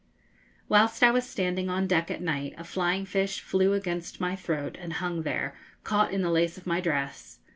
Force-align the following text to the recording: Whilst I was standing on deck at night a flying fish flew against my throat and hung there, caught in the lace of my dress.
Whilst 0.67 1.03
I 1.03 1.11
was 1.11 1.29
standing 1.29 1.69
on 1.69 1.85
deck 1.85 2.09
at 2.09 2.23
night 2.23 2.55
a 2.57 2.63
flying 2.63 3.05
fish 3.05 3.39
flew 3.39 3.73
against 3.73 4.19
my 4.19 4.35
throat 4.35 4.75
and 4.81 4.93
hung 4.93 5.21
there, 5.21 5.53
caught 5.83 6.11
in 6.11 6.23
the 6.23 6.31
lace 6.31 6.57
of 6.57 6.65
my 6.65 6.81
dress. 6.81 7.37